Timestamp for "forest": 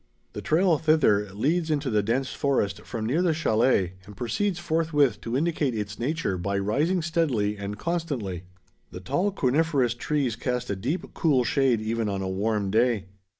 2.33-2.81